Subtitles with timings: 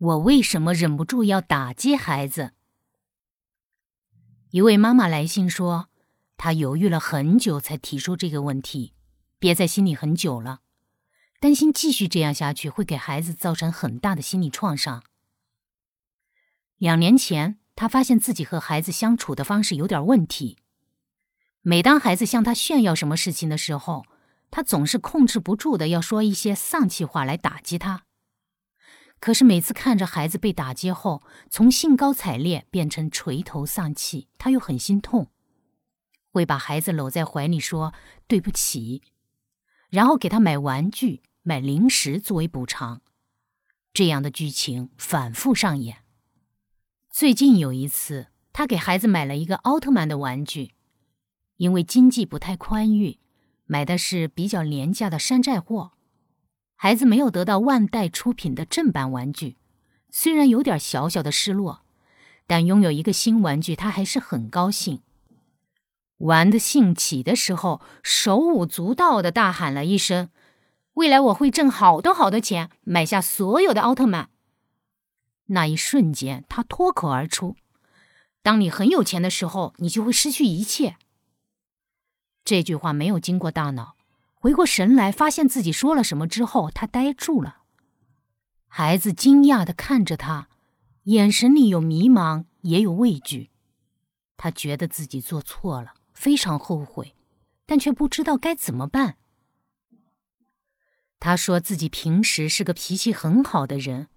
[0.00, 2.52] 我为什么忍不住要打击孩子？
[4.50, 5.90] 一位妈妈来信说，
[6.38, 8.94] 她犹豫了很久才提出这个问题，
[9.38, 10.60] 憋在心里很久了，
[11.38, 15.02] 担心继续这样下去会给孩子造成很大的心理创伤。
[16.78, 20.56] 两年前，她发现自己和孩子相处的方式有点问题。
[21.60, 24.06] 每当孩子向她炫耀什么事情的时候，
[24.50, 28.04] 她总是控制不住的要说一些丧气话来打击他。
[29.20, 35.30] 可是每次看着孩子被打击后，从兴高采烈变成垂头丧气，他又很心痛，
[36.32, 37.92] 会把孩子搂在怀里说
[38.26, 39.02] 对不起，
[39.90, 43.02] 然后给他买玩具、买零食作为补偿。
[43.92, 45.98] 这样的剧情反复上演。
[47.10, 50.72] 最近有一次，他给孩子买了一个奥特曼的玩具，
[51.56, 53.18] 因为经济不太宽裕，
[53.66, 55.92] 买的是比较廉价的山寨货。
[56.82, 59.58] 孩子没有得到万代出品的正版玩具，
[60.08, 61.82] 虽然有点小小的失落，
[62.46, 65.02] 但拥有一个新玩具，他还是很高兴。
[66.16, 70.30] 玩的兴起的时候，手舞足蹈的大喊了一声
[70.96, 74.30] ：“未来我会挣好多好多钱，买下所有的奥特曼。”
[75.52, 77.56] 那一瞬间，他脱口而出
[78.42, 80.96] ：“当你很有钱的时候，你就会失去一切。”
[82.42, 83.96] 这句话没有经过大脑。
[84.42, 87.58] 回过神来，发现自己说了什么之后，他呆住了。
[88.66, 90.48] 孩子惊讶的看着他，
[91.02, 93.50] 眼神里有迷茫，也有畏惧。
[94.38, 97.14] 他觉得自己做错了，非常后悔，
[97.66, 99.16] 但却不知道该怎么办。
[101.18, 104.08] 他说自己平时是个脾气很好的人，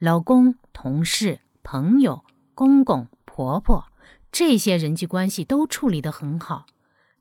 [0.00, 2.24] 老公、同事、朋友、
[2.56, 3.84] 公公、婆婆
[4.32, 6.66] 这些人际关系都处理得很好。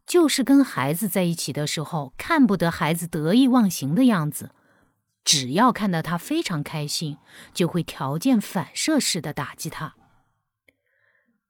[0.05, 4.51] 就是跟孩子在一起的时候，看不得孩子得意忘形的样子，
[5.23, 7.17] 只要看到他非常开心，
[7.53, 9.95] 就会条件反射式的打击他。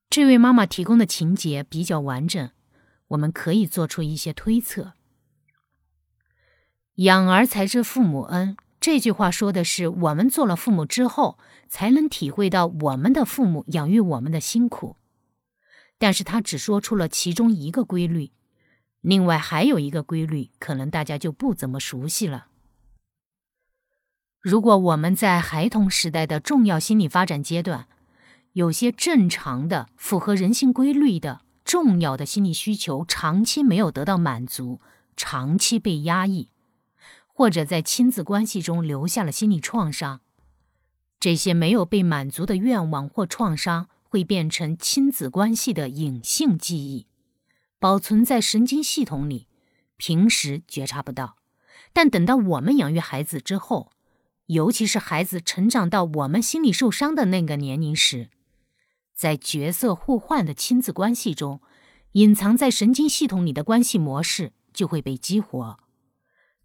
[0.10, 2.52] 这位妈妈提供的情节比较完整，
[3.08, 4.94] 我们可以做出一些推测。
[6.98, 14.98] 养儿才知父母恩，这句话说的是我们做了父母之后，才能体会到我们的父母养育我们的辛苦，
[15.98, 18.32] 但是他只说出了其中一个规律。
[19.04, 22.48] 另外还有一个规律，可能大家就不怎么熟悉了。
[24.40, 27.88] 如果我们在孩童时代的重要心理发展阶段，
[28.54, 34.80] 有些正常的、符合人性规律的重要的心理需求长期没有得到满足，
[35.18, 36.50] 长期被压抑，
[37.28, 40.22] 或者在亲子关系中留下了心理创伤，
[41.20, 47.08] 这些没有被满足的愿望或创伤会变成亲子关系的隐性记忆。
[47.84, 49.50] 保存在神经系统里，
[49.98, 51.36] 平时觉察不到，
[51.92, 53.92] 但等到我们养育孩子之后，
[54.46, 58.30] 尤其是孩子成长到我们心理受伤的那个年龄时，
[59.14, 61.60] 在角色互换的亲子关系中，
[62.14, 65.78] 隐藏在神经系统里的关系模式就会被激活，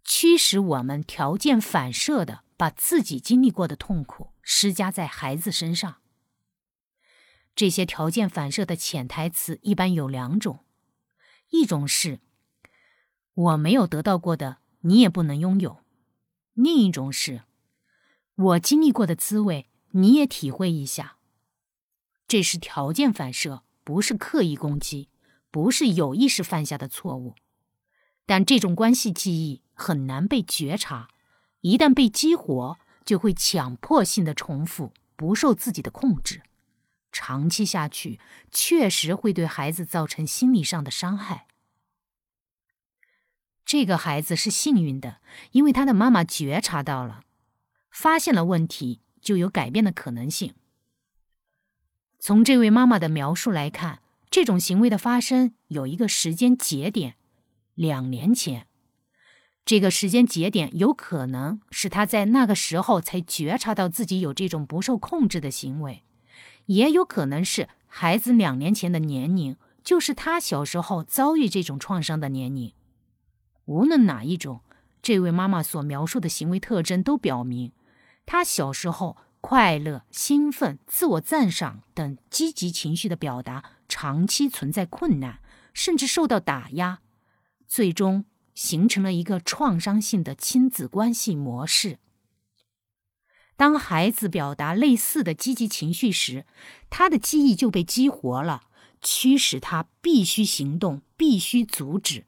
[0.05, 5.97] 驱使我们条件反射的把自己经历过的痛苦施加在孩子身上。
[7.53, 10.63] 这些条件反射的潜台词一般有两种。
[11.49, 12.19] 一种是，
[13.33, 15.81] 我没有得到过的，你也不能拥有；
[16.53, 17.43] 另一种是，
[18.35, 21.17] 我经历过的滋味，你也体会一下。
[22.27, 25.09] 这是条件反射，不是刻意攻击，
[25.49, 27.33] 不是有意识犯下的错误。
[28.27, 31.07] 但这种关系记忆很难被觉察，
[31.61, 36.43] 一旦被激活，就会强迫性的重复，不受自己的控制。
[37.11, 38.19] 长期下去，
[38.51, 41.47] 确实会对孩子造成心理上的伤害。
[43.65, 45.17] 这个孩子是幸运的，
[45.51, 47.21] 因为他的妈妈觉察到了，
[47.91, 50.53] 发现了问题，就有改变的可能性。
[52.19, 57.15] 从这位妈妈的描述来看，这种行为的发生有一个时间节点，
[57.75, 58.67] 两年前。
[59.63, 66.03] 这个时间节点有可能是他在那个时候才觉察到自己有这种不受控制的行为。
[66.69, 72.73] 也有可能是孩子两年前的年龄，就是他小时候遭遇这种创伤的年龄。
[73.65, 74.61] 无论哪一种，
[75.01, 77.71] 这位妈妈所描述的行为特征都表明，
[78.27, 85.39] 他小时候快乐、兴奋、自我赞赏等积极情绪的表达长期存在困难，
[85.73, 86.99] 甚至受到打压，
[87.67, 91.97] 最终形成了一个创伤性的亲子关系模式。
[93.59, 96.45] 当孩子表达类似的积极情绪时，
[96.89, 98.61] 他的记忆就被激活了，
[99.01, 102.25] 驱使他必须行动，必须阻止，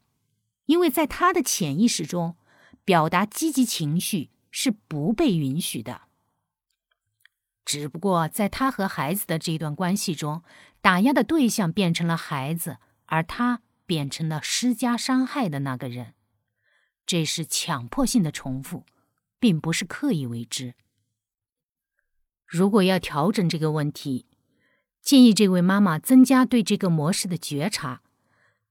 [0.66, 2.36] 因为在他的潜意识中，
[2.84, 6.02] 表达积极情绪是不被允许的。
[7.64, 10.42] 只不过在他和孩子的这段关系中，
[10.82, 12.76] 打压的对象变成了孩子，
[13.06, 16.12] 而他变成了施加伤害的那个人。
[17.06, 18.84] 这是强迫性的重复，
[19.40, 20.74] 并不是刻意为之。
[22.52, 24.26] 如果要调整这个问题，
[25.00, 28.02] 建议这位妈妈增加对这个模式的觉察，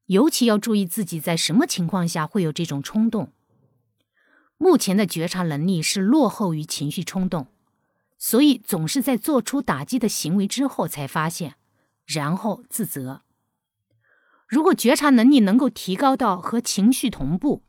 [0.06, 3.34] 尤其要注意自己在什么情况下会有这种冲动。
[4.60, 7.48] 目前的觉察能力是落后于情绪冲动。
[8.20, 11.56] 所以总是在做出打击的行为之后才发现，
[12.06, 13.24] 然后自责。
[14.48, 17.64] 如果觉察能力能够提高到和情绪同步，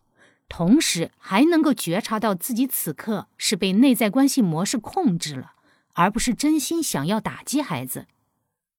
[0.51, 5.53] 同时还能够觉察到自己此刻是被内在关系模式控制了，
[5.93, 8.07] 而不是真心想要打击孩子，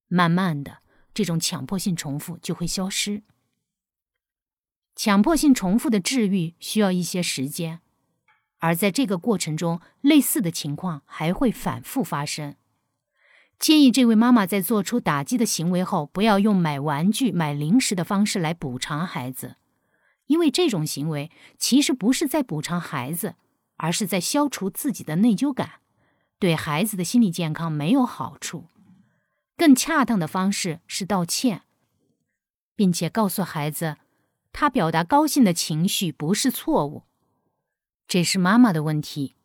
[0.07, 0.79] 慢慢的
[1.13, 3.23] 这种强迫性重复就会消失。
[4.95, 7.79] 强迫性重复的治愈需要一些时间。
[8.59, 12.55] 而在这个过程中，类似的情况还会反复发生。
[13.59, 19.57] 建议这位妈妈在做出打击的行为后，不要用买玩具、买零食的方式来补偿孩子，
[20.27, 23.35] 因为这种行为其实不是在补偿孩子，
[23.77, 25.81] 而是在消除自己的内疚感，
[26.43, 28.65] 对孩子的心理健康没有好处。
[29.55, 31.61] 更恰当的方式是道歉，
[32.75, 33.95] 并且告诉孩子，
[34.51, 37.03] 他表达高兴的情绪不是错误。
[38.09, 39.37] 这是妈妈的问题，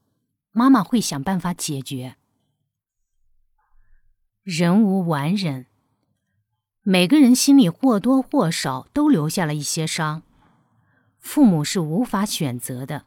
[0.51, 2.17] 妈妈会想办法解决。
[4.43, 5.67] 人无完人，
[6.83, 10.25] 每个人心里或多或少都留下了一些伤。
[11.21, 13.05] 父母是无法选择的，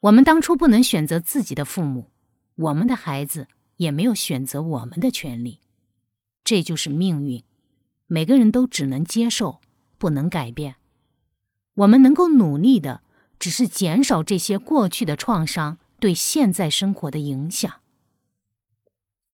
[0.00, 2.10] 我们当初不能选择自己的父母，
[2.54, 5.60] 我们的孩子也没有选择我们的权利。
[6.44, 7.42] 这就是命运，
[8.06, 9.60] 每个人都只能接受，
[9.98, 10.76] 不能改变。
[11.74, 13.02] 我们能够努力的。
[13.38, 17.81] 只是减少这些过去的创伤对现在生活的影响。